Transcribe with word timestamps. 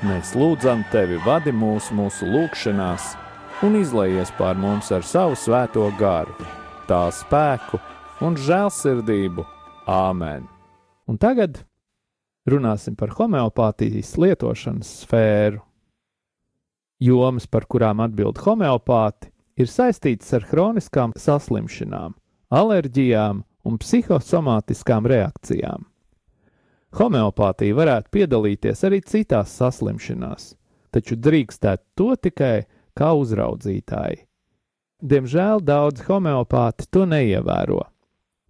Mēs 0.00 0.30
lūdzam 0.32 0.80
tevi, 0.88 1.18
vadi 1.20 1.52
mūs 1.52 1.90
mūsu 1.92 2.24
lūgšanās, 2.24 3.10
un 3.66 3.74
izlaies 3.76 4.30
pār 4.38 4.56
mums 4.56 4.88
ar 4.96 5.04
savu 5.04 5.36
svēto 5.36 5.82
garu, 5.98 6.32
tā 6.88 7.02
spēku 7.12 7.76
un 8.24 8.38
žēlsirdību. 8.40 9.44
Āmen! 9.92 10.46
Un 11.04 11.20
tagad 11.20 11.60
runāsim 12.48 12.96
par 12.96 13.12
homeopātijas 13.18 14.14
lietošanas 14.16 14.94
sfēru. 15.02 15.60
Jomas, 17.04 17.44
par 17.44 17.68
kurām 17.68 18.00
atbild 18.00 18.40
homeopāti, 18.40 19.28
ir 19.60 19.68
saistītas 19.68 20.32
ar 20.32 20.48
chroniskām 20.48 21.12
saslimšanām, 21.12 22.16
alerģijām 22.48 23.44
un 23.68 23.80
psihosomātiskām 23.84 25.12
reakcijām. 25.12 25.84
Homeopātija 26.98 27.76
varētu 27.78 28.10
piedalīties 28.16 28.82
arī 28.88 28.98
citās 29.06 29.52
saslimšanās, 29.60 30.54
taču 30.90 31.16
drīkstētu 31.16 31.84
to 31.94 32.16
tikai 32.26 32.56
kā 32.98 33.12
uzraudzītāji. 33.14 34.24
Diemžēl 35.00 35.62
daudz 35.64 36.02
homeopāti 36.08 36.88
to 36.92 37.06
neievēro, 37.08 37.84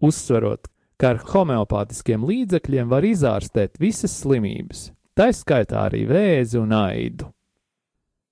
uzsverot, 0.03 0.65
ka 0.99 1.13
ar 1.13 1.21
homeopātiskiem 1.31 2.25
līdzekļiem 2.27 2.89
var 2.89 3.05
izārstēt 3.07 3.77
visas 3.81 4.17
slimības, 4.23 4.89
tā 5.17 5.29
skaitā 5.33 5.85
arī 5.87 6.03
vēzi 6.09 6.59
un 6.59 6.73
aidu. 6.75 7.29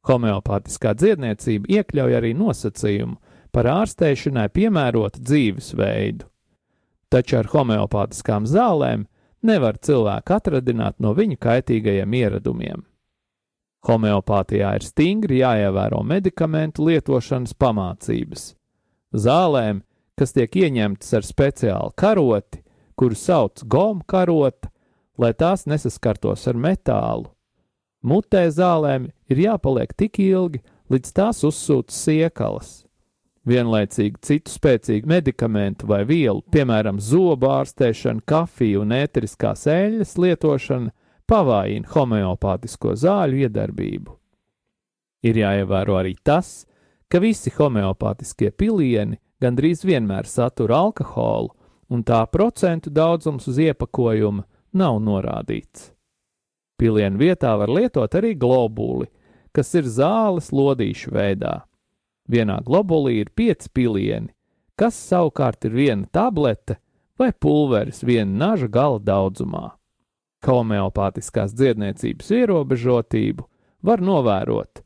Homeopātiskā 0.09 0.95
dziedniecība 0.97 1.69
iekļauj 1.79 2.17
arī 2.17 2.33
nosacījumu 2.37 3.17
par 3.53 3.69
ārstēšanai 3.71 4.49
piemērotu 4.53 5.21
dzīvesveidu, 5.21 6.27
taču 7.13 7.39
ar 7.39 7.49
homeopātiskām 7.53 8.45
zālēm 8.49 9.05
nevar 9.45 9.77
cilvēku 9.81 10.35
atradināt 10.35 10.99
no 10.99 11.13
viņu 11.17 11.37
kaitīgajiem 11.41 12.15
ieradumiem. 12.21 12.85
Homeopātijā 13.87 14.73
ir 14.75 14.83
stingri 14.83 15.39
jāievēro 15.39 16.01
medikamentu 16.03 16.89
lietošanas 16.89 17.55
pamācības. 17.55 18.49
Zālēm, 19.15 19.83
kas 20.19 20.35
tiek 20.35 20.57
ieņemtas 20.65 21.13
ar 21.15 21.25
speciālu 21.25 21.95
karoti, 21.97 22.59
kuru 22.99 23.15
sauc 23.15 23.63
goma 23.63 24.03
karota, 24.05 24.67
lai 25.17 25.31
tās 25.33 25.65
nesaskartos 25.67 26.43
ar 26.51 26.59
metālu. 26.59 27.31
Mutē 28.03 28.45
zālēm 28.51 29.09
ir 29.31 29.41
jāpaliek 29.47 29.95
tik 29.95 30.19
ilgi, 30.23 30.61
līdz 30.91 31.15
tās 31.15 31.43
uzsūta 31.47 31.95
siekalas. 31.95 32.83
Vienlaicīgi 33.49 34.19
citu 34.21 34.51
spēcīgu 34.53 35.09
medikamentu 35.09 35.87
vai 35.89 36.03
vielu, 36.05 36.43
piemēram, 36.53 36.99
zobu 37.01 37.49
ārstēšana, 37.49 38.21
kafiju 38.29 38.83
un 38.83 38.93
ēteriskās 38.93 39.65
eļļas 39.71 40.15
lietošana, 40.21 40.91
pavājina 41.29 41.89
homeopātisko 41.93 42.93
zāļu 42.99 43.45
iedarbību. 43.45 44.13
Ir 45.25 45.39
jāievēro 45.41 45.97
arī 45.99 46.13
tas, 46.23 46.67
ka 47.09 47.21
visi 47.23 47.51
homeopātiskie 47.55 48.51
pilieni 48.53 49.17
gandrīz 49.41 49.81
vienmēr 49.87 50.29
satura 50.29 50.83
alkoholu, 50.85 51.53
un 51.89 52.03
tā 52.05 52.21
procentu 52.29 52.91
daudzums 52.93 53.47
uz 53.49 53.57
iepakojuma 53.57 54.45
nav 54.77 54.99
norādīts. 55.01 55.89
Pilienu 56.79 57.19
vietā 57.19 57.55
var 57.59 57.71
lietot 57.73 58.13
arī 58.15 58.35
globuli, 58.37 59.09
kas 59.51 59.73
ir 59.75 59.89
zāles 59.89 60.53
lodīšu 60.53 61.11
veidā. 61.15 61.63
Vienā 62.29 62.59
globulī 62.65 63.19
ir 63.23 63.31
pieci 63.35 63.71
pilieni, 63.73 64.29
kas 64.77 64.97
savukārt 65.09 65.65
ir 65.65 65.73
viena 65.75 66.07
tablete 66.13 66.77
vai 67.19 67.31
pulveris 67.33 68.03
viena 68.05 68.51
naža 68.51 68.69
gala 68.71 68.99
daudzumā. 69.01 69.73
Homeopātiskās 70.45 71.51
dziedniecības 71.57 72.29
ierobežotību 72.31 73.43
var 73.83 73.99
novērot 74.05 74.83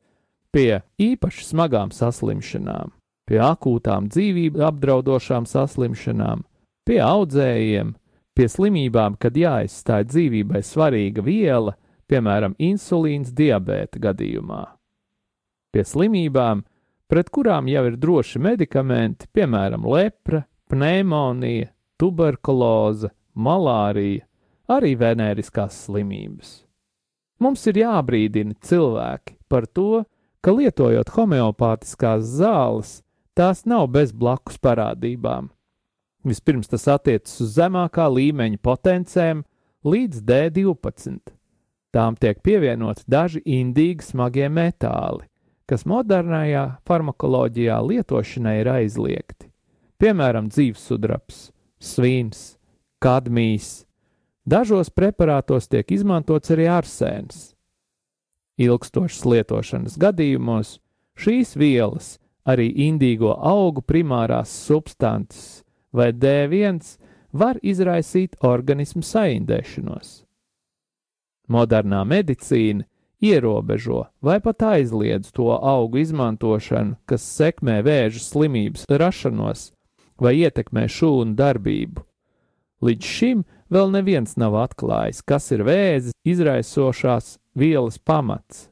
pie 0.54 0.84
īpaši 1.02 1.48
smagām 1.50 1.92
saslimšanām, 1.94 2.94
pie 3.26 3.40
akūtām 3.42 4.10
dzīvību 4.14 4.62
apdraudošām 4.68 5.48
saslimšanām, 5.50 6.44
pie 6.86 7.00
audzējiem, 7.02 7.96
pie 8.38 8.48
slimībām, 8.50 9.18
kad 9.18 9.38
jāizstāj 9.38 10.08
dzīvībai 10.12 10.62
svarīga 10.66 11.26
viela, 11.26 11.76
piemēram, 12.10 12.54
insulīns 12.62 13.34
diabēta 13.34 14.02
gadījumā. 14.04 14.64
Pie 15.74 15.86
slimībām, 15.90 16.62
pret 17.14 17.30
kurām 17.30 17.68
jau 17.70 17.84
ir 17.86 17.94
droši 18.02 18.40
medikamenti, 18.42 19.28
piemēram, 19.38 19.84
lepra, 19.86 20.40
pneimonija, 20.74 21.68
tuberkuloze, 22.02 23.12
malārija, 23.38 24.24
arī 24.74 24.96
venēriskās 24.98 25.76
slimības. 25.86 26.56
Mums 27.38 27.68
ir 27.70 27.78
jābrīdina 27.84 28.58
cilvēki 28.66 29.36
par 29.46 29.68
to, 29.70 30.02
ka 30.42 30.56
lietojot 30.58 31.12
homeopātiskās 31.14 32.24
zāles, 32.40 32.96
tās 33.38 33.62
nav 33.70 33.92
bez 33.94 34.10
blakus 34.10 34.58
parādībām. 34.58 35.52
Vispirms 36.26 36.72
tas 36.72 36.88
attiecas 36.96 37.36
uz 37.46 37.52
zemākā 37.60 38.08
līmeņa 38.10 38.58
potencēm 38.66 39.46
līdz 39.86 40.24
D12. 40.32 41.22
Tām 41.94 42.18
tiek 42.18 42.42
pievienoti 42.42 43.06
daži 43.06 43.44
indīgi 43.46 44.10
smagie 44.10 44.50
metāli, 44.50 45.28
kas 45.70 45.86
modernajā 45.90 46.66
farmakoloģijā 46.88 47.80
lietošanai 47.88 48.60
ir 48.62 48.70
aizliegti. 48.74 49.50
Piemēram, 50.02 50.50
dzīvesudrabs, 50.52 51.50
svins, 51.80 52.54
kadmijs, 53.04 53.84
Dažos 54.44 54.90
preparātos 54.92 55.70
tiek 55.72 55.88
izmantots 55.96 56.52
arī 56.52 56.68
arsēns. 56.68 57.54
Ilgstošas 58.60 59.24
lietošanas 59.24 59.96
gadījumos 59.98 60.76
šīs 61.16 61.56
vielas, 61.56 62.18
arī 62.44 62.68
indīgo 62.90 63.32
augu 63.40 63.82
primārās 63.88 64.52
substances 64.52 65.64
vai 65.96 66.12
D1, 66.12 66.82
var 67.32 67.58
izraisīt 67.64 68.36
organismu 68.44 69.02
saindēšanos. 69.08 70.12
Modernā 71.48 72.04
medicīna 72.04 72.84
ierobežo 73.24 74.04
vai 74.22 74.40
pat 74.44 74.64
aizliedz 74.68 75.32
to 75.32 75.48
augu 75.56 76.02
izmantošanu, 76.04 76.98
kas 77.08 77.24
sekmē 77.24 77.80
vēža 77.86 78.20
slimības 78.20 78.86
rašanos 78.90 79.72
vai 80.20 80.36
ietekmē 80.44 80.86
šūnu 80.92 81.36
darbību. 81.40 82.04
Līdz 82.84 83.08
šim 83.08 83.46
vēl 83.72 83.94
neviens 83.96 84.36
nav 84.38 84.58
atklājis, 84.60 85.24
kas 85.24 85.50
ir 85.56 85.64
vēzis 85.64 86.16
izraisošās 86.28 87.38
vielas 87.56 87.98
pamats. 87.98 88.68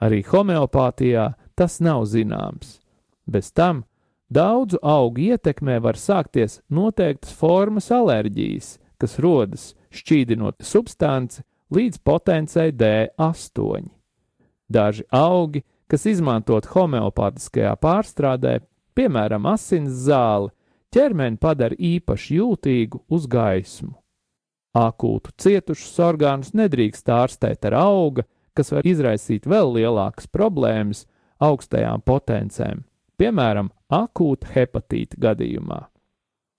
Arī 0.00 0.22
homeopātijā 0.24 1.34
tas 1.54 1.80
nav 1.84 2.06
zināms. 2.08 2.78
Bez 3.28 3.52
tam 3.52 3.84
daudzu 4.32 4.80
augu 4.82 5.28
ietekmē 5.34 5.76
var 5.84 6.00
sākties 6.00 6.62
noteiktas 6.72 7.34
formas 7.36 7.90
alerģijas, 7.92 8.78
kas 8.96 9.18
rodas 9.20 9.74
šķīdinot 9.92 10.64
substanci 10.64 11.44
līdz 11.74 12.00
potencei 12.04 12.72
D8. 12.72 13.88
Daži 14.70 15.04
augi, 15.10 15.62
kas 15.90 16.06
izmantot 16.06 16.68
homeopātiskajā 16.70 17.74
pārstrādē, 17.82 18.60
piemēram, 18.94 19.48
asins 19.50 20.04
zāli, 20.06 20.52
ķermeni 20.94 21.38
padara 21.40 21.74
īpaši 21.74 22.38
jūtīgu 22.38 23.04
uz 23.10 23.26
gaismu. 23.30 23.94
Akūtu 24.76 25.32
cietušus 25.42 25.96
orgānus 26.06 26.52
nedrīkst 26.54 27.10
ārstēt 27.10 27.66
ar 27.66 27.74
auga, 27.80 28.26
kas 28.54 28.70
var 28.70 28.86
izraisīt 28.86 29.48
vēl 29.50 29.74
lielākas 29.78 30.30
problēmas 30.30 31.06
augstajām 31.42 32.04
potencēm, 32.06 32.84
piemēram, 33.18 33.72
akūta 33.90 34.52
hepatīta 34.54 35.18
gadījumā. 35.18 35.80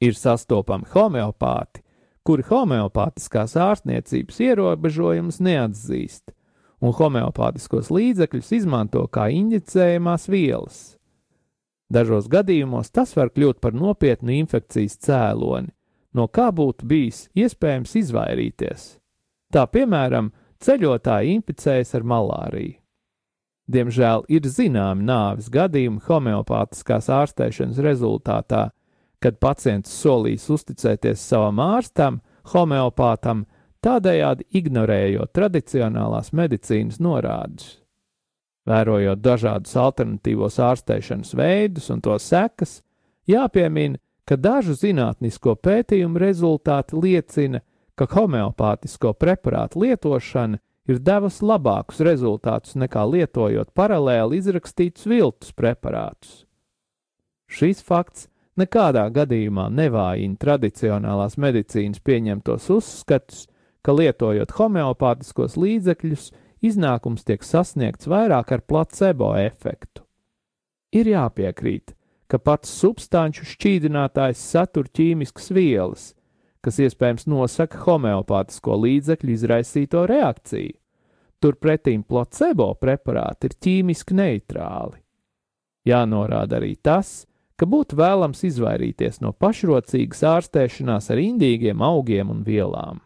Ir 0.01 0.18
sastopami 0.18 0.89
homeopāti, 0.91 1.84
kuri 2.28 2.46
homeopātiskās 2.46 3.56
ārstniecības 3.58 4.40
ierobežojumus 4.46 5.42
neatzīst, 5.42 6.34
un 6.82 6.94
homeopātiskos 6.98 7.92
līdzekļus 7.94 8.51
izmanto 8.62 9.06
kā 9.13 9.28
injicējumās 9.34 10.28
vielas. 10.32 10.82
Dažos 11.92 12.30
gadījumos 12.32 12.92
tas 12.94 13.16
var 13.18 13.34
kļūt 13.36 13.60
par 13.60 13.75
nopietnu 13.75 14.32
infekcijas 14.38 14.96
cēloni, 15.04 15.74
no 16.16 16.28
kā 16.28 16.48
būtu 16.56 16.88
bijis 16.88 17.25
iespējams 17.36 17.98
izvairīties. 18.04 18.86
Tā 19.51 19.66
piemēram, 19.68 20.32
ceļotāji 20.63 21.36
inficējas 21.36 21.98
ar 21.98 22.08
malāriju. 22.08 22.78
Diemžēl 23.72 24.25
ir 24.32 24.48
zināmi 24.51 25.06
nāves 25.08 25.48
gadījumi 25.51 26.01
homeopātiskās 26.08 27.08
ārstēšanas 27.13 27.80
rezultātā, 27.84 28.70
kad 29.22 29.38
pacients 29.40 29.94
solīs 30.01 30.48
uzticēties 30.50 31.22
savam 31.22 31.62
ārstam, 31.63 32.20
homeopātam, 32.54 33.46
tādējādi 33.86 34.48
ignorējot 34.58 35.34
tradicionālās 35.36 36.32
medicīnas 36.38 37.00
norādes. 37.01 37.78
Vērojot 38.70 39.22
dažādus 39.22 39.74
alternatīvos 39.78 40.60
ārstēšanas 40.62 41.34
veidus 41.38 41.90
un 41.94 42.01
to 42.06 42.18
sekas, 42.22 42.82
jāpiemina, 43.30 43.98
ka 44.25 44.38
dažu 44.38 44.75
zinātnisko 44.78 45.56
pētījumu 45.58 46.22
rezultāti 46.22 46.98
liecina, 46.98 47.63
ka 47.98 48.06
homeopātisko 48.13 49.16
preparātu 49.18 49.82
lietošana 49.82 50.62
ir 50.90 51.01
devusi 51.01 51.46
labākus 51.46 52.01
rezultātus 52.06 52.78
nekā 52.80 53.04
lietojot 53.10 53.74
paralēli 53.78 54.40
izrakstītus 54.42 55.10
viltus 55.10 55.54
preparātus. 55.58 56.46
Šis 57.51 57.82
fakts 57.84 58.30
nekādā 58.60 59.05
gadījumā 59.13 59.70
nevājina 59.72 60.39
tradicionālās 60.41 61.38
medicīnas 61.41 62.01
pieņemtos 62.03 62.70
uzskatus, 62.75 63.48
ka 63.81 63.96
lietojot 63.96 64.53
homeopātiskos 64.58 65.58
līdzekļus, 65.58 66.29
iznākums 66.62 67.25
tiek 67.25 67.43
sasniegts 67.46 68.10
vairāk 68.10 68.53
ar 68.53 68.63
placebo 68.67 69.34
efektu. 69.39 70.05
Ir 70.93 71.08
jāpiekrīt, 71.10 71.96
ka 72.29 72.39
pats 72.39 72.72
substanču 72.81 73.48
šķīdinātājs 73.48 74.41
satur 74.53 74.89
ķīmiskas 74.91 75.50
vielas, 75.55 76.12
kas 76.62 76.77
iespējams 76.84 77.25
nosaka 77.31 77.81
homeopātisko 77.88 78.77
līdzekļu 78.84 79.34
izraisīto 79.34 80.05
reakciju. 80.10 80.77
Turpretīm 81.41 82.03
placebo 82.05 82.67
preparāti 82.77 83.50
ir 83.50 83.55
ķīmiski 83.65 84.13
neitrāli. 84.13 85.00
Jānorāda 85.89 86.60
arī 86.60 86.75
tas, 86.77 87.24
ka 87.62 87.68
būtu 87.70 87.94
vēlams 88.00 88.39
izvairīties 88.48 89.20
no 89.22 89.36
pašrocīgas 89.38 90.24
ārstēšanās 90.25 91.12
ar 91.13 91.20
indīgiem 91.22 91.84
augiem 91.86 92.32
un 92.34 92.39
vielām. 92.41 93.03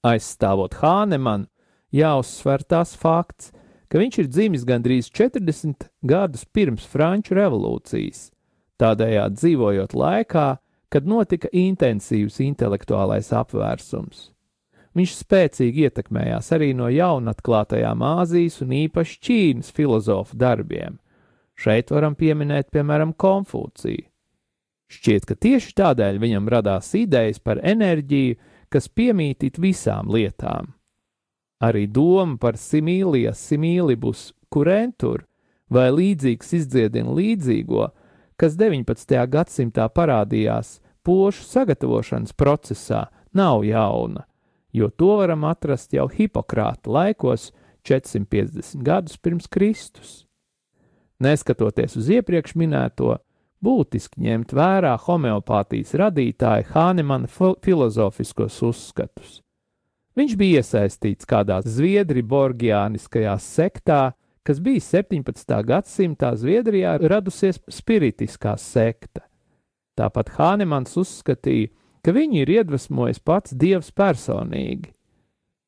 Aizstāvot 0.00 0.78
Hānemanu, 0.80 1.50
jāuzsver 1.92 2.64
tas 2.64 2.94
fakts, 2.96 3.52
ka 3.92 4.00
viņš 4.00 4.18
ir 4.22 4.30
dzimis 4.32 4.64
gandrīz 4.64 5.12
40 5.12 5.90
gadus 6.08 6.46
pirms 6.48 6.88
Franču 6.88 7.36
revolūcijas, 7.36 8.30
tādējādi 8.80 9.40
dzīvojot 9.42 9.92
laikā, 9.92 10.48
kad 10.88 11.10
notika 11.10 11.52
intensīvs 11.52 12.40
intelektuālais 12.46 13.28
apvērsums. 13.36 14.30
Viņš 14.96 15.14
spēcīgi 15.20 15.88
ietekmējās 15.88 16.52
arī 16.56 16.72
no 16.72 16.88
jaunatklātajām 16.88 18.04
Āzijas 18.08 18.60
un 18.64 18.72
īpaši 18.86 19.20
Ķīnas 19.28 19.72
filozofu 19.74 20.38
darbiem. 20.38 20.96
Šeit 21.54 21.92
varam 21.94 22.16
pieminēt, 22.18 22.70
piemēram, 22.74 23.14
Konfūciju. 23.14 24.08
Šķiet, 24.94 25.26
ka 25.26 25.36
tieši 25.38 25.72
tādēļ 25.78 26.18
viņam 26.22 26.50
radās 26.52 26.90
idejas 26.98 27.40
par 27.40 27.60
enerģiju, 27.62 28.36
kas 28.68 28.90
piemītīt 28.90 29.58
visām 29.62 30.10
lietām. 30.12 30.74
Arī 31.64 31.86
doma 31.86 32.36
par 32.40 32.58
simīlijas, 32.60 33.40
simīlibus, 33.48 34.32
kurentur 34.52 35.24
vai 35.70 35.88
līdzīgs 35.94 36.52
izdziedina 36.58 37.14
līdzīgo, 37.14 37.88
kas 38.36 38.58
19. 38.60 39.16
gadsimtā 39.30 39.88
parādījās 39.88 40.80
pošu 41.06 41.46
sagatavošanas 41.48 42.34
procesā, 42.36 43.06
nav 43.32 43.64
jauna 43.64 44.26
jo 44.74 44.90
to 44.90 45.16
varam 45.16 45.44
atrast 45.46 45.92
jau 45.94 46.08
Hipokrāta 46.10 46.90
laikos, 46.90 47.52
450 47.86 48.82
gadus 48.82 49.16
pirms 49.22 49.46
Kristus. 49.46 50.24
Neskatoties 51.22 51.94
uz 52.00 52.10
iepriekš 52.10 52.56
minēto, 52.58 53.14
būtiski 53.64 54.24
ņemt 54.26 54.52
vērā 54.56 54.96
homeopātijas 55.06 55.94
radītāja 56.00 56.66
Hānemana 56.72 57.30
filozofiskos 57.62 58.58
uzskatus. 58.66 59.38
Viņš 60.14 60.34
bija 60.38 60.62
iesaistīts 60.62 61.26
kādā 61.26 61.60
Zviedri 61.66 62.22
borgiāniskajā 62.22 63.34
sektā, 63.42 64.14
kas 64.46 64.60
bija 64.62 64.82
17. 64.82 65.54
gadsimtā 65.66 66.34
Zviedrijā 66.38 66.98
radusies 67.02 67.58
spiritiskā 67.70 68.54
sekta. 68.60 69.24
Tāpat 69.98 70.34
Hānemans 70.36 70.94
uzskatīja, 71.00 71.72
ka 72.04 72.12
viņu 72.14 72.42
ir 72.42 72.52
iedvesmojis 72.58 73.22
pats 73.24 73.54
Dievs 73.56 73.90
personīgi. 73.94 74.92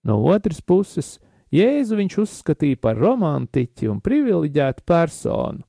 No 0.07 0.21
otras 0.31 0.61
puses, 0.61 1.17
Jēzu 1.55 1.99
viņš 2.01 2.17
uzskatīja 2.25 2.81
par 2.83 2.99
romantiķu 2.99 3.91
un 3.93 4.01
privileģētu 4.03 4.83
personu, 4.87 5.63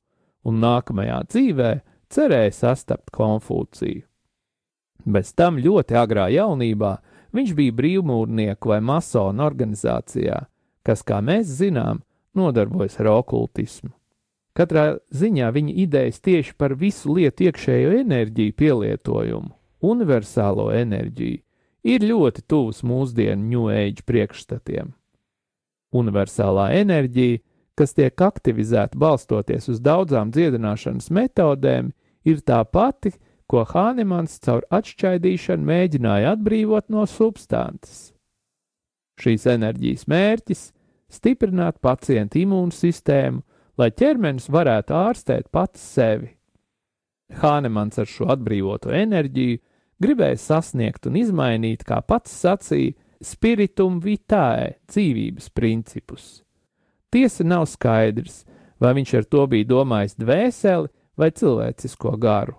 un 0.48 0.58
nākamajā 0.62 1.20
dzīvē 1.30 1.70
cerēja 2.10 2.54
sastapt 2.56 3.12
Konfūciju. 3.14 4.02
Bez 5.08 5.30
tam 5.38 5.60
ļoti 5.62 5.96
agrā 5.96 6.26
jaunībā 6.34 6.96
viņš 7.36 7.52
bija 7.54 7.76
brīvmūrnieku 7.78 8.72
vai 8.72 8.80
masonu 8.82 9.44
organizācijā, 9.46 10.40
kas, 10.82 11.04
kā 11.06 11.20
mēs 11.22 11.46
zinām, 11.60 12.02
nodarbojas 12.34 12.98
ar 13.00 13.12
okultismu. 13.14 13.92
Katrā 14.58 14.98
ziņā 15.14 15.52
viņa 15.54 15.76
idejas 15.84 16.18
tieši 16.18 16.56
par 16.58 16.74
visu 16.74 17.14
lietu 17.14 17.46
iekšējo 17.46 17.94
enerģiju 18.00 18.56
pielietojumu 18.58 19.54
universālo 19.80 20.70
enerģiju, 20.74 21.42
ir 21.86 22.04
ļoti 22.04 22.42
tuvs 22.50 22.82
mūsdienu 22.86 23.44
New 23.46 23.68
Age 23.70 24.02
priekšstatiem. 24.06 24.90
Universālā 25.94 26.72
enerģija, 26.78 27.40
kas 27.78 27.94
tiek 27.96 28.20
aktivizēta 28.20 28.98
balstoties 28.98 29.68
uz 29.72 29.80
daudzām 29.80 30.32
dziedināšanas 30.34 31.10
metodēm, 31.14 31.92
ir 32.26 32.42
tā 32.44 32.60
pati, 32.66 33.14
ko 33.48 33.64
Hānemans 33.64 34.36
caur 34.44 34.66
atšķaidīšanu 34.74 35.64
mēģināja 35.64 36.34
atbrīvot 36.36 36.90
no 36.92 37.06
substances. 37.08 38.10
Šīs 39.18 39.46
enerģijas 39.50 40.04
mērķis- 40.10 40.72
stiprināt 41.16 41.80
pacienta 41.80 42.38
imūnsistēmu, 42.38 43.42
lai 43.78 43.90
ķermenis 43.90 44.50
varētu 44.50 44.94
ārstēt 44.94 45.48
pats 45.50 45.80
sevi. 45.80 46.34
Hānemans 47.40 47.98
ar 47.98 48.06
šo 48.06 48.28
atbrīvoto 48.34 48.92
enerģiju 48.92 49.58
gribēja 50.02 50.38
sasniegt 50.38 51.06
un 51.06 51.14
izmainīt, 51.14 51.84
kā 51.84 52.00
pats 52.06 52.32
sacīja, 52.44 52.94
spiritum 53.24 53.98
vitae 54.02 54.76
dzīvības 54.90 55.50
principus. 55.54 56.42
Tiesa 57.10 57.44
nav 57.44 57.66
skaidrs, 57.70 58.44
vai 58.80 58.94
viņš 58.98 59.14
ar 59.18 59.26
to 59.26 59.46
bija 59.50 59.68
domājis 59.68 60.18
dvēseli 60.18 60.90
vai 61.18 61.30
cilvēcisko 61.34 62.14
garu. 62.20 62.58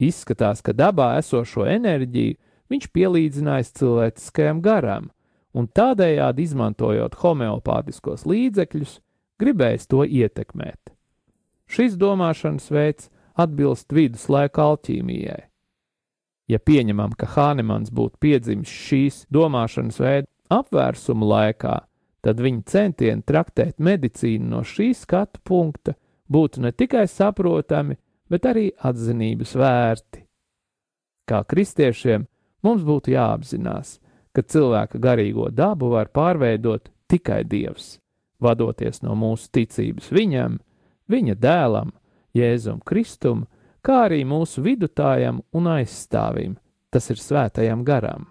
Izskatās, 0.00 0.62
ka 0.64 0.72
dabā 0.72 1.14
esošo 1.20 1.66
enerģiju 1.68 2.36
viņš 2.72 2.88
pielīdzinājis 2.94 3.74
cilvēciskajam 3.76 4.62
garam, 4.64 5.10
un 5.52 5.66
tādējādi 5.66 6.46
izmantojot 6.46 7.18
homeopātiskos 7.20 8.24
līdzekļus, 8.28 8.98
gribējis 9.40 9.86
to 9.90 10.04
ietekmēt. 10.06 10.94
Šis 11.70 11.96
domāšanas 12.00 12.70
veids 12.72 13.10
atbilst 13.38 13.92
viduslaika 13.94 14.70
alķīmijai. 14.70 15.49
Ja 16.50 16.58
pieņemam, 16.58 17.12
ka 17.14 17.28
Hānemans 17.30 17.92
būtu 17.94 18.18
piedzimis 18.24 18.70
šīs 18.70 19.24
domāšanas 19.30 20.00
veida 20.02 20.26
apvērsuma 20.50 21.28
laikā, 21.30 21.76
tad 22.26 22.40
viņa 22.42 22.64
centieni 22.66 23.22
traktēt 23.26 23.78
medicīnu 23.78 24.50
no 24.56 24.64
šī 24.66 24.90
skatu 24.98 25.42
punkta 25.46 25.94
būtu 26.30 26.64
ne 26.64 26.72
tikai 26.72 27.06
saprotami, 27.10 27.96
bet 28.30 28.46
arī 28.50 28.70
atzinības 28.74 29.54
vērti. 29.58 30.24
Kā 31.30 31.44
kristiešiem 31.46 32.26
mums 32.66 32.82
būtu 32.86 33.14
jāapzinās, 33.14 33.98
ka 34.34 34.42
cilvēka 34.42 34.98
garīgo 34.98 35.50
dabu 35.54 35.92
var 35.94 36.10
pārveidot 36.14 36.90
tikai 37.10 37.44
Dievs, 37.46 37.98
vadoties 38.42 39.02
no 39.06 39.14
mūsu 39.18 39.50
ticības 39.54 40.10
viņam, 40.14 40.58
viņa 41.10 41.38
dēlam, 41.38 41.94
Jēzum 42.34 42.82
Kristum, 42.86 43.46
kā 43.82 44.04
arī 44.08 44.24
mūsu 44.28 44.64
vidutājam 44.64 45.40
un 45.56 45.70
aizstāvim, 45.76 46.56
tas 46.90 47.10
ir 47.10 47.20
svētajam 47.20 47.84
garam. 47.84 48.26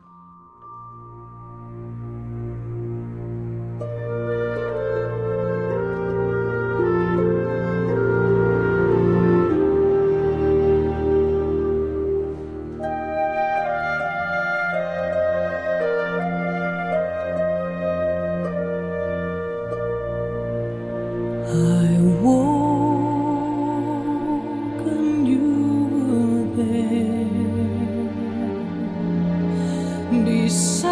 Erika 30.50 30.89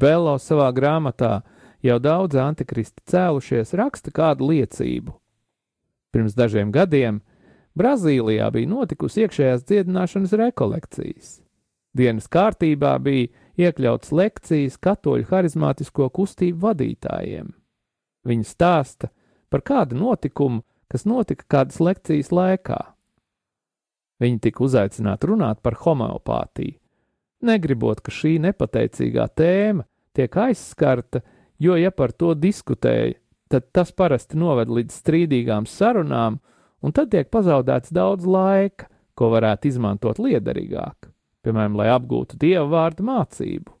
Džbelo 0.00 0.38
savā 0.40 0.70
grāmatā 0.72 1.42
jau 1.84 1.98
daudz 2.00 2.38
antikristi 2.40 3.02
cēlušies 3.12 3.74
raksta 3.76 4.08
kādu 4.16 4.46
liecību. 4.48 5.12
Pirms 6.08 6.32
dažiem 6.38 6.70
gadiem 6.72 7.18
Brazīlijā 7.76 8.46
bija 8.54 8.68
notikusi 8.70 9.26
iekšējās 9.26 9.66
dziedināšanas 9.68 10.32
rekolekcijas. 10.40 11.34
Dienas 11.92 12.30
kārtībā 12.32 12.94
bija 13.04 13.28
iekļauts 13.60 14.14
lekcijas 14.16 14.78
katoļu 14.80 15.28
harizmātisko 15.28 16.08
kustību 16.16 16.64
vadītājiem. 16.64 17.52
Viņi 18.24 18.48
stāsta 18.48 19.12
par 19.52 19.60
kādu 19.60 20.00
notikumu, 20.00 20.64
kas 20.88 21.04
notika 21.04 21.44
kādas 21.44 21.76
lekcijas 21.76 22.32
laikā. 22.32 22.80
Viņi 24.20 24.40
tika 24.48 24.64
uzaicināti 24.64 25.28
runāt 25.28 25.60
par 25.60 25.76
homeopātiju, 25.84 26.78
negribot, 27.44 28.00
ka 28.00 28.12
šī 28.12 28.38
nepateicīgā 28.48 29.28
tēma 29.36 29.89
tiek 30.16 30.36
aizskarta, 30.36 31.22
jo, 31.58 31.76
ja 31.76 31.90
par 31.90 32.12
to 32.12 32.34
diskutēja, 32.34 33.16
tad 33.50 33.66
tas 33.74 33.92
parasti 33.92 34.38
noved 34.38 34.70
līdz 34.70 35.00
strīdīgām 35.02 35.66
sarunām, 35.66 36.38
un 36.82 36.94
tad 36.96 37.10
tiek 37.12 37.30
pazaudēts 37.32 37.92
daudz 37.94 38.26
laika, 38.26 38.88
ko 39.14 39.32
varētu 39.34 39.68
izmantot 39.68 40.20
liederīgāk, 40.22 41.10
piemēram, 41.44 41.76
lai 41.76 41.90
apgūtu 41.92 42.38
dievu 42.40 42.70
vārdu 42.72 43.04
mācību. 43.04 43.74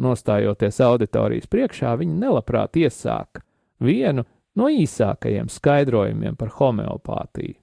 Nostājoties 0.00 0.80
auditorijas 0.80 1.48
priekšā, 1.52 1.92
viņi 2.00 2.16
nelabprāt 2.22 2.78
iesāka 2.80 3.44
vienu 3.84 4.24
no 4.56 4.68
īsākajiem 4.72 5.50
skaidrojumiem 5.52 6.38
par 6.40 6.54
homeopātiju. 6.56 7.58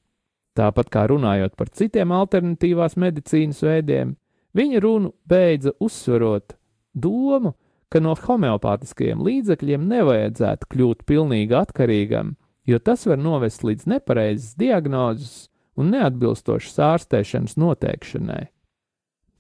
Tāpat 0.58 0.90
kā 0.94 1.04
runājot 1.10 1.54
par 1.58 1.70
citiem 1.74 2.14
alternatīvās 2.14 2.96
medicīnas 2.98 3.60
veidiem, 3.66 4.16
viņa 4.58 4.82
runu 4.82 5.12
beidza 5.30 5.74
uzsverot 5.84 6.56
domu, 6.98 7.54
ka 7.94 8.02
no 8.04 8.16
homeopātiskajiem 8.20 9.22
līdzekļiem 9.24 9.86
nevajadzētu 9.88 10.70
kļūt 10.74 11.06
pilnīgi 11.08 11.56
atkarīgam, 11.58 12.36
jo 12.68 12.80
tas 12.80 13.06
var 13.08 13.20
novest 13.22 13.64
līdz 13.64 13.88
nepareizas 13.94 14.58
diagnozes 14.60 15.48
un 15.78 15.94
neatbilstošas 15.94 16.80
ārstēšanas 16.92 17.56
noteikšanai. 17.62 18.44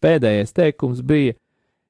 Pēdējais 0.03 0.53
teikums 0.53 1.01
bija: 1.01 1.35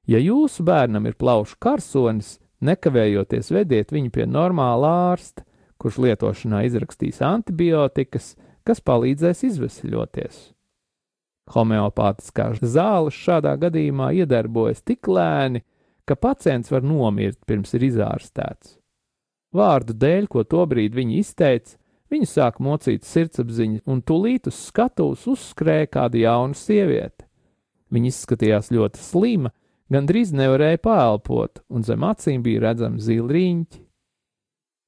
ja 0.08 0.18
jūsu 0.18 0.64
bērnam 0.64 1.06
ir 1.06 1.18
plaušu 1.20 1.58
karsonis, 1.60 2.38
nekavējoties 2.64 3.52
vediet 3.54 3.92
viņu 3.94 4.10
pie 4.14 4.26
normāla 4.26 5.12
ārsta, 5.12 5.44
kurš 5.78 6.00
lietošanā 6.02 6.64
izrakstīs 6.66 7.20
antibiotikas, 7.22 8.32
kas 8.66 8.80
palīdzēs 8.82 9.44
izvesaļoties. 9.46 10.38
Homeopātiskās 11.54 12.58
zāles 12.60 13.16
šādā 13.16 13.54
gadījumā 13.60 14.10
iedarbojas 14.18 14.82
tik 14.84 15.08
lēni, 15.08 15.62
ka 16.08 16.16
pacients 16.16 16.72
var 16.72 16.86
nomirt 16.86 17.38
pirms 17.46 17.74
ir 17.76 17.84
izārstēts. 17.90 18.78
Vārdu 19.54 19.94
dēļ, 19.96 20.28
ko 20.28 20.44
tobrīd 20.44 20.96
viņi 20.96 21.20
izteica, 21.22 21.76
viņi 22.12 22.28
sāk 22.28 22.58
mocīt 22.64 23.06
sirdsapziņu, 23.08 23.84
un 23.88 24.02
tūlīt 24.04 24.48
uz 24.50 24.58
skatuves 24.68 25.24
uzskrēja 25.30 25.88
kāda 25.98 26.20
jauna 26.20 26.56
sieviete. 26.56 27.24
Viņa 27.92 28.12
izskatījās 28.12 28.70
ļoti 28.74 29.00
slima, 29.00 29.52
gandrīz 29.92 30.34
nevarēja 30.36 30.80
pāelpot, 30.84 31.62
un 31.72 31.84
zem 31.84 32.04
acīm 32.04 32.44
bija 32.44 32.66
redzami 32.68 33.00
zili 33.00 33.38
riņķi. 33.38 33.84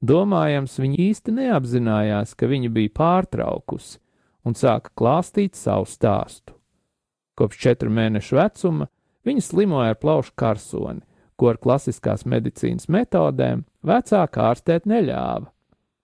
Domājams, 0.00 0.79
viņa 0.81 0.97
īsti 1.09 1.33
neapzinājās, 1.37 2.33
ka 2.37 2.49
viņa 2.49 2.71
bija 2.73 2.93
pārtraukusi 2.97 3.99
un 4.49 4.57
sāka 4.57 4.93
klāstīt 4.97 5.59
savu 5.59 5.89
stāstu. 5.89 6.57
Kopš 7.37 7.61
četru 7.61 7.93
mēnešu 7.93 8.37
vecuma 8.37 8.89
viņa 9.29 9.45
slimoja 9.45 9.95
ar 9.95 9.99
plaušu 10.00 10.33
karsoni, 10.41 11.05
ko 11.41 11.55
ar 11.55 11.59
klasiskās 11.63 12.27
medicīnas 12.29 12.91
metodēm 12.93 13.65
vecāka 13.87 14.51
ārstēt 14.51 14.89
neļāva. 14.91 15.49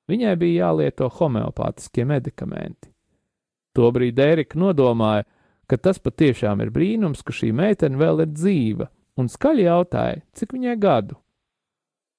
Viņai 0.08 0.34
bija 0.40 0.68
jālieto 0.68 1.10
homeopātiskie 1.12 2.06
medikamenti. 2.08 2.88
Tobrīd 3.76 4.16
Ērika 4.22 4.56
nodomāja, 4.56 5.26
ka 5.68 5.76
tas 5.76 5.98
patiešām 6.00 6.62
ir 6.64 6.70
brīnums, 6.72 7.20
ka 7.26 7.34
šī 7.34 7.50
meitene 7.52 7.98
vēl 8.00 8.22
ir 8.24 8.32
dzīva, 8.32 8.88
un 9.20 9.28
skaļi 9.28 9.66
jautāja, 9.66 10.22
cik 10.38 10.54
viņai 10.56 10.76
gadu. 10.80 11.18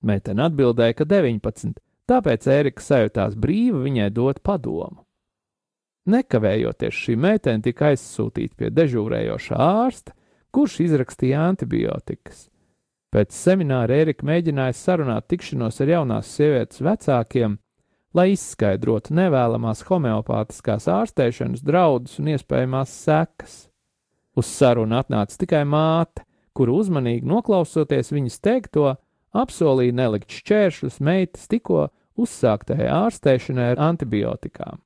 Meitene 0.06 0.46
atbildēja, 0.46 1.00
ka 1.00 1.08
19, 1.10 1.80
tāpēc 2.12 2.46
Ērika 2.54 2.84
sajūtās 2.84 3.40
brīva 3.40 3.82
viņai 3.88 4.12
dot 4.14 4.44
padomu. 4.46 5.02
Nekavējoties 6.08 7.02
šī 7.04 7.18
meitene 7.20 7.64
tika 7.66 7.90
aizsūtīta 7.92 8.56
pie 8.60 8.70
dežūrējošā 8.72 9.58
ārsta, 9.58 10.14
kurš 10.56 10.77
izrakstīja 10.86 11.42
antibiotikas. 11.50 12.46
Pēc 13.13 13.31
semināra 13.31 14.01
Erika 14.03 14.25
mēģināja 14.27 14.75
sarunāt 14.75 15.29
tikšanos 15.31 15.79
ar 15.83 15.91
jaunās 15.93 16.31
sievietes 16.35 16.81
vecākiem, 16.83 17.55
lai 18.17 18.31
izskaidrotu 18.33 19.15
nevēlamās 19.15 19.85
homeopātiskās 19.87 20.89
ārstēšanas 20.91 21.63
draudus 21.63 22.20
un 22.20 22.33
iespējamās 22.33 22.96
sekas. 23.05 23.57
Uz 24.37 24.50
sarunu 24.51 25.00
atnāca 25.00 25.39
tikai 25.39 25.63
māte, 25.65 26.25
kuru 26.57 26.81
uzmanīgi 26.81 27.25
noklausoties 27.29 28.11
viņas 28.11 28.41
teikto, 28.43 28.96
apsolīja 29.31 29.96
nelikt 29.96 30.33
šķēršļus 30.41 31.00
meitas 31.07 31.48
tikko 31.51 31.87
uzsāktajai 32.20 32.89
ārstēšanai 32.91 33.72
ar 33.74 33.83
antibiotikām. 33.87 34.81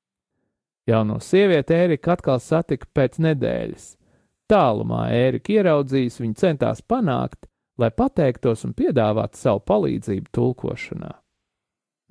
Jauno 0.89 1.19
sievieti 1.23 1.73
Ērika 1.77 2.15
atkal 2.15 2.41
satika 2.41 2.89
pēc 2.93 3.19
nedēļas. 3.23 3.95
Tālumā 4.51 5.05
Ērika 5.15 5.53
ieraudzījis, 5.55 6.19
viņa 6.19 6.39
centās 6.41 6.81
panākt, 6.83 7.47
lai 7.79 7.91
pateiktos 7.95 8.65
un 8.67 8.75
piedāvātu 8.77 9.39
savu 9.39 9.63
palīdzību 9.67 10.31
tulkošanā. 10.35 11.11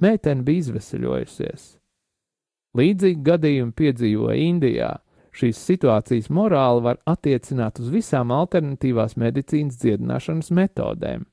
Meitene 0.00 0.44
bija 0.44 0.64
izveseļojusies. 0.64 1.66
Līdzīgi 2.78 3.24
gadījumi 3.26 3.76
piedzīvoja 3.76 4.36
Indijā. 4.46 4.90
Šīs 5.34 5.60
situācijas 5.62 6.30
morāli 6.34 6.82
var 6.88 6.98
attiecināt 7.06 7.78
uz 7.82 7.90
visām 7.92 8.32
alternatīvās 8.34 9.16
medicīnas 9.20 9.78
dziedināšanas 9.78 10.50
metodēm. 10.54 11.26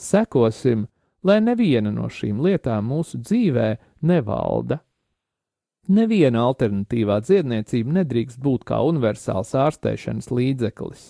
Sekosim, 0.00 0.86
lai 1.24 1.38
neviena 1.40 1.92
no 1.94 2.10
šīm 2.12 2.42
lietām 2.44 2.90
mūsu 2.90 3.22
dzīvē 3.22 3.68
nevalda. 4.08 4.82
Neviena 5.92 6.44
alternatīvā 6.48 7.18
dziedniecība 7.24 7.96
nedrīkst 8.00 8.38
būt 8.42 8.66
kā 8.68 8.78
universāls 8.86 9.54
ārstēšanas 9.58 10.30
līdzeklis. 10.30 11.06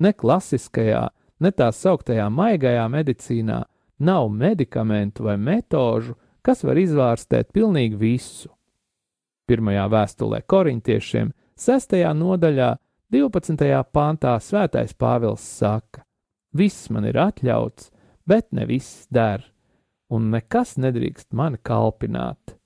Ne 0.00 0.12
klasiskajā, 0.12 1.02
ne 1.40 1.52
tā 1.52 1.70
sauktajā 1.72 2.28
maigajā 2.32 2.86
medicīnā 2.92 3.62
nav 3.98 4.28
medikamentu 4.28 5.26
vai 5.28 5.36
metožu, 5.36 6.16
kas 6.42 6.64
var 6.64 6.78
izvārstēt 6.80 7.52
pilnīgi 7.54 7.98
visu. 7.98 8.50
Pirmajā 9.46 9.86
vēstulē 9.90 10.42
korintiešiem, 10.46 11.30
6. 11.56 11.96
nodaļā, 12.18 12.74
12. 13.14 13.68
pāntā 13.94 14.34
Svētais 14.42 14.92
Pāvils 14.98 15.44
saka: 15.46 16.02
Viss 16.52 16.90
man 16.90 17.06
ir 17.06 17.18
atļauts, 17.22 17.92
bet 18.26 18.50
ne 18.52 18.66
viss 18.66 19.06
der, 19.14 19.44
un 20.10 20.30
nekas 20.32 20.74
nedrīkst 20.82 21.30
mani 21.32 21.60
kalpināt. 21.62 22.56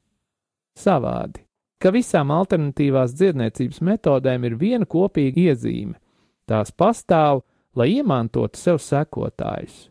Savādi, 0.76 1.44
ka 1.80 1.92
visām 1.92 2.32
alternatīvās 2.32 3.12
dziedniecības 3.16 3.82
metodēm 3.84 4.48
ir 4.48 4.56
viena 4.56 4.88
kopīga 4.88 5.52
iezīme- 5.52 6.00
tās 6.48 6.72
pastāv 6.72 7.42
lai 7.76 7.90
iemantotu 7.96 8.58
sev 8.58 8.80
sekotājus. 8.82 9.88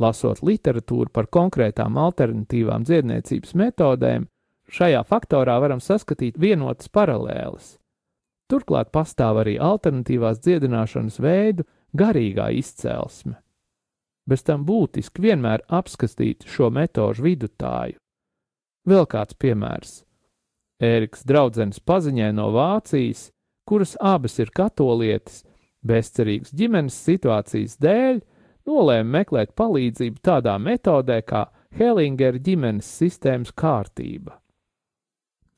Lasot 0.00 0.40
literatūru 0.46 1.12
par 1.12 1.28
konkrētām 1.28 1.98
alternatīvām 2.00 2.86
dziedniecības 2.88 3.52
metodēm, 3.58 4.26
šajā 4.70 5.02
faktorā 5.04 5.58
varam 5.60 5.82
saskatīt 5.84 6.38
vienotas 6.40 6.88
paralēles. 6.88 7.74
Turklāt 8.50 8.90
pastāv 8.94 9.42
arī 9.42 9.58
alternatīvās 9.62 10.40
dziedināšanas 10.42 11.20
veidu 11.22 11.66
garīgā 11.94 12.48
izcelsme. 12.56 13.36
Bez 14.26 14.42
tam 14.46 14.64
būtiski 14.66 15.22
vienmēr 15.22 15.62
apskatīt 15.68 16.46
šo 16.48 16.70
metožu 16.72 17.26
vidutāju. 17.26 17.98
Vēl 18.88 19.06
kāds 19.10 19.36
piemērs. 19.36 20.00
Ēriks 20.80 21.26
draudzens 21.28 21.82
paziņai 21.84 22.30
no 22.32 22.48
Vācijas, 22.54 23.28
kuras 23.68 23.96
abas 24.00 24.38
ir 24.40 24.50
katolietis, 24.56 25.44
bezcerīgas 25.86 26.52
ģimenes 26.56 26.98
situācijas 27.06 27.78
dēļ 27.80 28.20
nolēma 28.68 29.18
meklēt 29.18 29.54
palīdzību 29.58 30.22
tādā 30.24 30.56
metodē 30.60 31.20
kā 31.26 31.46
Hellingera 31.76 32.38
ģimenes 32.38 32.88
sistēmas 33.00 33.52
kārtība. 33.56 34.40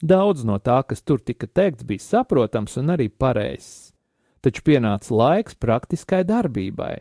Daudz 0.03 0.43
no 0.45 0.59
tā, 0.59 0.81
kas 0.83 1.05
tur 1.07 1.23
tika 1.23 1.47
teikts, 1.47 1.87
bija 1.87 2.03
saprotams 2.03 2.75
un 2.81 2.91
arī 2.97 3.07
pareizs, 3.09 3.93
taču 4.43 4.65
pienāca 4.67 5.15
laiks 5.15 5.55
praktiskai 5.63 6.25
darbībai. 6.27 6.97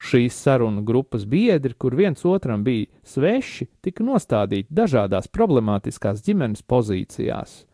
Šīs 0.00 0.36
sarunu 0.44 0.80
grupas 0.84 1.26
biedri, 1.28 1.74
kur 1.76 1.96
viens 1.96 2.22
otram 2.24 2.62
bija 2.64 2.88
sveši, 3.04 3.66
tika 3.84 4.04
nostādīti 4.04 4.72
dažādās 4.72 5.28
problemātiskās 5.28 6.22
ģimenes 6.24 6.64
pozīcijās. 6.64 7.64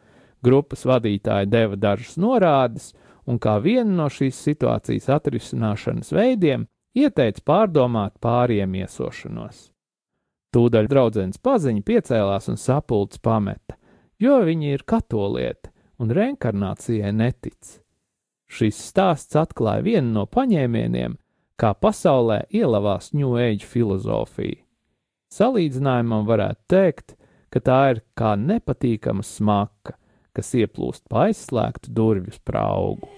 Grupas 0.42 0.82
vadītāji 0.86 1.50
deva 1.50 1.78
dažas 1.78 2.16
norādes, 2.18 2.92
un 3.26 3.38
kā 3.42 3.56
vienu 3.62 3.96
no 3.98 4.08
šīs 4.12 4.38
situācijas 4.48 5.08
atrisināšanas 5.18 6.12
veidiem 6.14 6.66
ieteica 6.96 7.42
pārdomāt 7.46 8.16
pāriem 8.22 8.76
iesošanos. 8.82 9.70
Tūdaļ 10.54 10.86
draudzens 10.88 11.40
paziņa 11.42 11.82
piecēlās 11.84 12.48
un 12.48 12.60
sapulcs 12.60 13.20
pameta, 13.20 13.76
jo 14.22 14.38
viņi 14.46 14.72
ir 14.72 14.86
katolieti 14.88 15.72
un 16.00 16.12
reinkarnācijai 16.16 17.12
netic. 17.12 17.80
Šis 18.46 18.78
stāsts 18.92 19.36
atklāja 19.36 19.82
vienu 19.84 20.12
no 20.14 20.24
paņēmieniem, 20.30 21.18
kā 21.58 21.72
pasaulē 21.74 22.44
ielavās 22.54 23.10
New 23.16 23.34
Age 23.40 23.66
filozofija. 23.66 24.62
Salīdzinājumam 25.34 26.24
varētu 26.28 26.62
teikt, 26.70 27.16
ka 27.50 27.60
tā 27.60 27.80
ir 27.92 28.02
kā 28.16 28.36
nepatīkama 28.38 29.24
smaka, 29.26 29.96
kas 30.36 30.52
ieplūst 30.60 31.06
pa 31.10 31.26
aizslēgtu 31.30 31.94
durvju 31.96 32.36
spraugu. 32.36 33.08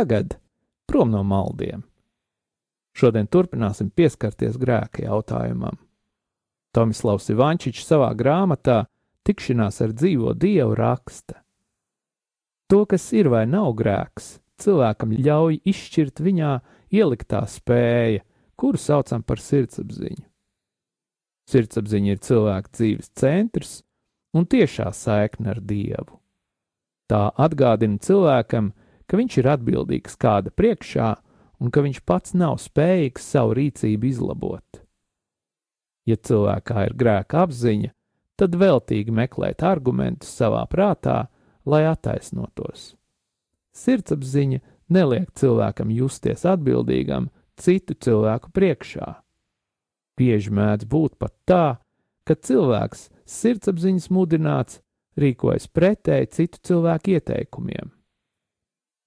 Tagad 0.00 0.38
prom 0.86 1.10
no 1.10 1.22
maldiem. 1.22 1.84
Šodien 2.96 3.28
turpināsim 3.28 3.90
pieskarties 3.92 4.56
grēka 4.58 5.04
jautājumam. 5.04 5.76
Tomislavs 6.74 7.28
Ivančičs 7.32 7.86
savā 7.86 8.10
grāmatā 8.16 8.84
Tikšanās 9.26 9.82
ar 9.84 9.92
dzīvo 9.92 10.32
dievu 10.40 10.74
raksta. 10.78 11.42
To, 12.70 12.86
kas 12.88 13.10
ir 13.12 13.28
vai 13.28 13.44
nav 13.50 13.74
grēks, 13.76 14.38
cilvēkam 14.62 15.12
ļauj 15.18 15.60
izšķirt 15.68 16.22
viņā 16.24 16.54
ieliktā 16.96 17.42
spēja, 17.50 18.24
kuru 18.56 18.80
saucam 18.80 19.22
par 19.26 19.42
sirdsapziņu. 19.42 20.24
Sirdsapziņa 21.50 22.14
ir 22.14 22.24
cilvēka 22.24 22.72
dzīves 22.78 23.12
centrs 23.18 23.80
un 24.32 24.46
tiešā 24.48 24.88
saikne 24.96 25.52
ar 25.52 25.60
dievu. 25.60 26.20
Tā 27.10 27.26
atgādina 27.34 27.98
cilvēkam, 27.98 28.70
ka 29.10 29.18
viņš 29.18 29.40
ir 29.42 29.48
atbildīgs 29.50 30.14
kāda 30.22 30.52
priekšā 30.54 31.08
un 31.60 31.72
ka 31.74 31.82
viņš 31.82 31.98
pats 32.06 32.36
nav 32.38 32.60
spējīgs 32.62 33.26
savu 33.34 33.56
rīcību 33.58 34.06
izlabot. 34.06 34.84
Ja 36.06 36.16
cilvēkā 36.16 36.86
ir 36.86 36.94
grēka 36.98 37.42
apziņa, 37.44 37.90
tad 38.40 38.56
veltīgi 38.56 39.12
meklēt 39.12 39.64
argumentus 39.66 40.30
savā 40.38 40.62
prātā, 40.70 41.26
lai 41.66 41.82
attaisnotos. 41.90 42.94
Sirdsapziņa 43.76 44.62
neliek 44.94 45.28
cilvēkam 45.36 45.92
justies 45.94 46.46
atbildīgam 46.48 47.28
citu 47.60 47.94
cilvēku 47.94 48.50
priekšā. 48.56 49.12
Bieži 50.16 50.52
mēdz 50.56 50.88
būt 50.88 51.18
pat 51.20 51.34
tā, 51.48 51.64
ka 52.24 52.34
cilvēks 52.36 53.08
sirdsapziņas 53.28 54.10
mudināts 54.14 54.80
rīkojas 55.20 55.68
pretēji 55.68 56.32
citu 56.38 56.60
cilvēku 56.70 57.18
ieteikumiem. 57.18 57.92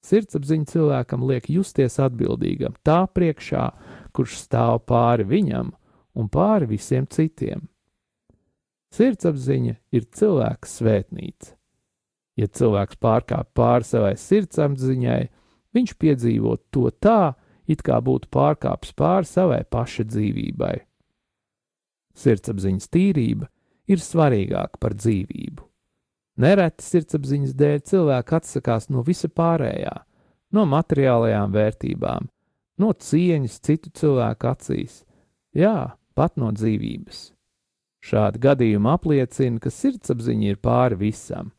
Sirdsapziņa 0.04 0.68
cilvēkam 0.68 1.24
liek 1.30 1.48
justies 1.52 1.96
atbildīgam 2.04 2.76
tā 2.84 3.06
priekšā, 3.08 3.70
kurš 4.12 4.36
stāv 4.42 4.82
pāri 4.90 5.24
viņam 5.28 5.72
un 6.20 6.30
pāri 6.30 6.68
visiem 6.74 7.08
citiem. 7.08 7.70
Sirdsapziņa 8.94 9.78
ir 9.96 10.10
cilvēka 10.14 10.70
svētnīca. 10.70 11.56
Ja 12.38 12.50
cilvēks 12.50 13.00
pārkāp 13.02 13.54
pāri 13.58 13.88
savai 13.88 14.14
sirdsapziņai, 14.20 15.22
viņš 15.74 15.96
piedzīvo 16.02 16.58
to 16.74 16.90
tā, 17.02 17.34
it 17.70 17.82
kā 17.86 18.00
būtu 18.04 18.30
pārkāpis 18.34 18.94
pāri 18.98 19.30
savai 19.30 19.62
paša 19.64 20.06
dzīvībai. 20.10 20.76
Sirdsapziņas 22.14 22.90
tīrība 22.94 23.50
ir 23.90 24.02
svarīgāka 24.02 24.82
par 24.82 24.98
dzīvību. 24.98 25.73
Nereti 26.42 26.82
sirdsapziņas 26.82 27.54
dēļ 27.58 27.82
cilvēks 27.90 28.38
atsakās 28.40 28.90
no 28.90 29.04
visa 29.06 29.30
pārējā, 29.30 29.94
no 30.54 30.66
materiālajām 30.70 31.54
vērtībām, 31.54 32.30
no 32.82 32.94
cieņas 32.94 33.60
citu 33.62 33.92
cilvēku 33.94 34.50
acīs, 34.50 35.04
jā, 35.54 35.94
pat 36.18 36.40
no 36.42 36.50
dzīvības. 36.56 37.28
Šādi 38.04 38.42
gadījumi 38.44 38.90
apliecina, 38.92 39.62
ka 39.62 39.72
sirdsapziņa 39.72 40.50
ir 40.50 40.58
pāri 40.60 40.98
visam, 41.06 41.54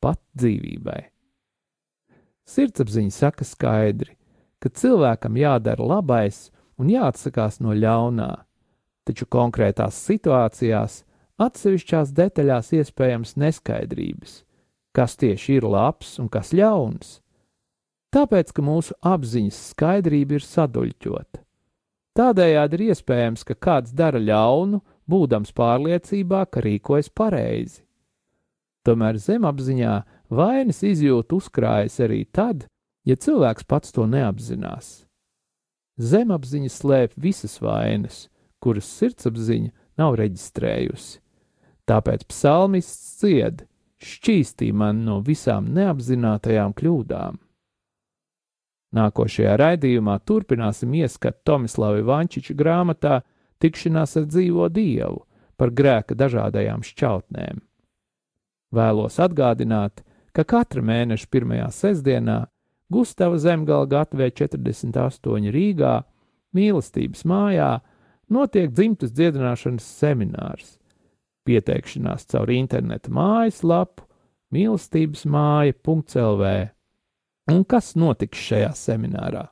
pat 0.00 0.20
dzīvībai. 0.38 1.02
Sirdsapziņa 2.48 3.12
saka 3.14 3.44
skaidri, 3.44 4.14
ka 4.62 4.70
cilvēkam 4.70 5.36
jādara 5.38 5.84
labais 5.96 6.48
un 6.80 6.88
jāatsakās 6.90 7.60
no 7.60 7.74
ļaunā, 7.76 8.30
taču 9.04 9.26
konkrētās 9.26 9.98
situācijās, 10.06 11.02
atsevišķās 11.40 12.12
detaļās 12.16 12.72
iespējams 12.76 13.36
neskaidrības, 13.40 14.40
kas 14.96 15.16
tieši 15.20 15.58
ir 15.58 15.66
labs 15.68 16.18
un 16.20 16.28
kas 16.32 16.52
ļauns. 16.56 17.18
Tāpēc, 18.10 18.50
ka 18.52 18.62
mūsu 18.66 18.96
apziņas 19.06 19.60
skaidrība 19.70 20.38
ir 20.38 20.44
saduļķota. 20.44 21.44
Tādējādi 22.18 22.76
ir 22.76 22.82
iespējams, 22.90 23.44
ka 23.46 23.54
kāds 23.54 23.94
dara 23.94 24.18
ļaunu 24.18 24.80
būdams 25.10 25.54
pārliecībā, 25.54 26.42
ka 26.50 26.62
rīkojas 26.64 27.10
pareizi. 27.14 27.84
Tomēr 28.84 29.20
zemapziņā 29.20 29.94
vainas 30.32 30.82
izjūta 30.82 31.38
uzkrājas 31.38 32.00
arī 32.02 32.24
tad, 32.26 32.66
ja 33.06 33.14
cilvēks 33.14 33.68
pats 33.68 33.94
to 33.94 34.08
neapzinās. 34.10 35.04
Zemapziņa 36.00 36.70
slēp 36.72 37.16
visas 37.20 37.58
vainas, 37.62 38.24
kuras 38.58 38.88
sirdsapziņa 38.98 39.70
nav 40.00 40.16
reģistrējusi. 40.18 41.20
Tāpēc 41.90 42.22
psalmists 42.30 43.18
cied: 43.18 43.64
šķīstī 43.98 44.70
man 44.72 45.02
no 45.06 45.18
visām 45.26 45.72
neapzinātajām 45.74 46.74
kļūdām. 46.78 47.40
Nākošajā 48.94 49.56
raidījumā 49.58 50.16
turpināsim 50.26 50.94
ieskatu 50.98 51.44
Tomislava 51.46 52.02
Vančiča 52.06 52.54
grāmatā 52.58 53.20
tikšanās 53.62 54.16
ar 54.18 54.30
dzīvo 54.30 54.68
dievu, 54.70 55.24
par 55.58 55.74
grēka 55.74 56.16
dažādajām 56.18 56.82
šķautnēm. 56.86 57.60
Vēlos 58.74 59.18
atgādināt, 59.22 60.02
ka 60.34 60.46
katra 60.46 60.82
mēneša 60.86 61.30
pirmajā 61.30 61.68
sestdienā 61.74 62.40
Gustava 62.90 63.38
Zemgala 63.38 63.86
gatavē 63.86 64.30
48 64.34 65.50
Rīgā, 65.54 65.94
mīlestības 66.54 67.22
mājā, 67.26 67.70
notiek 68.30 68.74
dzimtas 68.74 69.14
dziedināšanas 69.14 69.86
seminārs. 70.00 70.79
Pieteikšanās 71.48 72.26
caur 72.30 72.50
interneta 72.52 73.12
mājaslapu 73.12 74.04
mīlestības 74.54 75.24
māja.lv. 75.30 76.52
Un 77.50 77.64
kas 77.66 77.94
notiks 77.98 78.42
šajā 78.50 78.70
seminārā? 78.76 79.46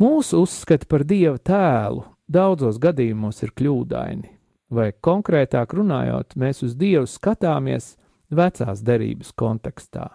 Mūsu 0.00 0.40
uzskati 0.40 0.88
par 0.88 1.04
Dieva 1.04 1.36
tēlu 1.36 2.06
daudzos 2.30 2.78
gadījumos 2.80 3.42
ir 3.44 3.52
kļūdaini, 3.52 4.30
vai 4.72 4.90
konkrētāk 4.96 5.74
runājot, 5.76 6.38
mēs 6.40 6.62
uz 6.64 6.76
Dievu 6.78 7.04
skatāmies 7.10 7.96
vecās 8.32 8.80
derības 8.86 9.34
kontekstā, 9.36 10.06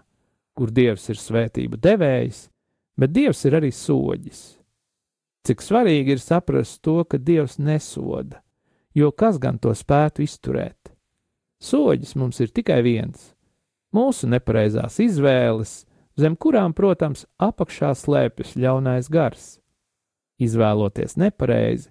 kur 0.57 0.71
Dievs 0.73 1.05
ir 1.11 1.19
svētību 1.21 1.77
devējs, 1.83 2.47
bet 2.97 3.13
Dievs 3.13 3.43
ir 3.45 3.59
arī 3.59 3.69
soģis. 3.75 4.41
Cik 5.45 5.61
svarīgi 5.61 6.15
ir 6.15 6.23
saprast 6.23 6.81
to, 6.81 7.03
ka 7.05 7.19
Dievs 7.21 7.59
nesoda, 7.61 8.41
jo 8.95 9.11
kas 9.11 9.39
gan 9.39 9.59
to 9.59 9.73
spētu 9.75 10.23
izturēt? 10.25 10.91
Soģis 11.61 12.15
mums 12.15 12.39
ir 12.39 12.51
tikai 12.55 12.81
viens- 12.83 13.33
mūsu 13.95 14.27
nepareizās 14.27 14.99
izvēles, 14.99 15.85
zem 16.17 16.35
kurām, 16.35 16.73
protams, 16.73 17.25
apakšā 17.39 17.93
slēpjas 17.95 18.55
ļaunais 18.55 19.09
gars. 19.09 19.59
Izvēloties 20.39 21.15
nepareizi, 21.15 21.89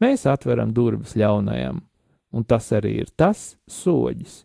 mēs 0.00 0.26
atveram 0.26 0.72
durvis 0.72 1.14
ļaunajam, 1.16 1.80
un 2.32 2.44
tas 2.44 2.70
arī 2.72 3.00
ir 3.00 3.10
tas 3.16 3.56
soģis. 3.68 4.44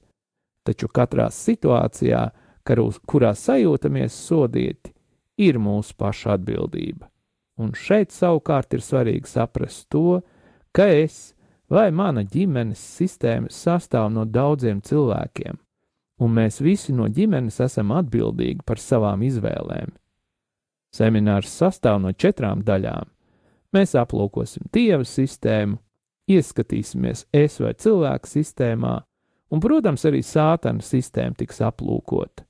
Taču 0.63 0.87
katrā 0.87 1.27
situācijā, 1.33 2.31
kurā 2.63 3.33
sajūtamies 3.35 4.15
sodīti, 4.27 4.93
ir 5.37 5.57
mūsu 5.59 5.95
paša 5.97 6.37
atbildība. 6.37 7.09
Un 7.57 7.73
šeit 7.77 8.13
savukārt 8.15 8.73
ir 8.73 8.83
svarīgi 8.85 9.27
saprast 9.27 9.89
to, 9.89 10.21
ka 10.73 10.87
es 10.87 11.33
vai 11.71 11.87
mana 11.95 12.25
ģimenes 12.27 12.81
sistēma 12.99 13.51
sastāv 13.51 14.09
no 14.11 14.25
daudziem 14.27 14.81
cilvēkiem, 14.83 15.55
un 16.21 16.35
mēs 16.35 16.59
visi 16.61 16.93
no 16.93 17.07
ģimenes 17.07 17.61
esam 17.63 17.95
atbildīgi 17.95 18.67
par 18.67 18.79
savām 18.79 19.23
izvēlēm. 19.23 19.95
Seminārs 20.91 21.55
sastāv 21.55 22.01
no 22.03 22.11
četrām 22.11 22.65
daļām 22.67 23.07
Mēs 23.71 23.93
aplūkosim 23.95 24.67
dieva 24.75 25.05
sistēmu, 25.07 25.77
ieskatīsimies 26.31 27.25
es 27.35 27.55
vai 27.63 27.71
cilvēku 27.79 28.27
sistēmā, 28.27 28.97
un, 29.51 29.61
protams, 29.63 30.03
arī 30.07 30.19
sātana 30.27 30.83
sistēma 30.83 31.39
tiks 31.39 31.61
aplūkota. 31.63 32.43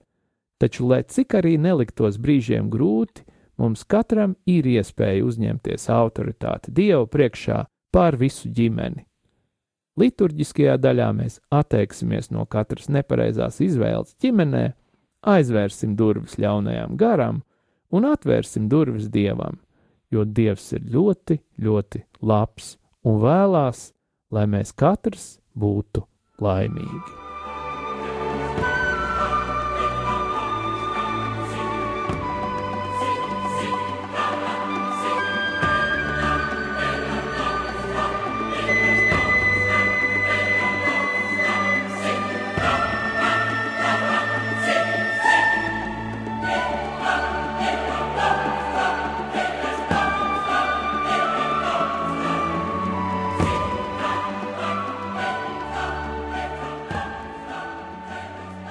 Taču, 0.61 0.87
lai 0.89 1.03
cik 1.05 1.37
arī 1.37 1.55
neliktos 1.61 2.17
brīžiem 2.21 2.69
grūti, 2.73 3.25
mums 3.61 3.85
katram 3.85 4.35
ir 4.49 4.65
iespēja 4.69 5.25
uzņemties 5.25 5.87
autoritāti 5.93 6.73
Dieva 6.73 7.05
priekšā 7.09 7.63
pār 7.93 8.17
visu 8.17 8.49
ģimeni. 8.49 9.05
Liturģiskajā 9.99 10.77
daļā 10.79 11.09
mēs 11.15 11.39
atteiksimies 11.51 12.31
no 12.31 12.45
katras 12.45 12.87
nepareizās 12.89 13.59
izvēles 13.63 14.15
ģimenē, 14.23 14.71
aizvērsim 15.27 15.97
durvis 15.99 16.37
ļaunajam 16.39 16.95
garam 16.97 17.41
un 17.91 18.07
atvērsim 18.07 18.69
durvis 18.71 19.09
dievam 19.11 19.59
jo 20.11 20.25
Dievs 20.27 20.71
ir 20.75 20.85
ļoti, 20.91 21.39
ļoti 21.63 22.03
labs 22.27 22.75
un 23.07 23.19
vēlās, 23.23 23.89
lai 24.31 24.45
mēs 24.51 24.75
katrs 24.77 25.33
būtu 25.57 26.05
laimīgi. 26.43 27.20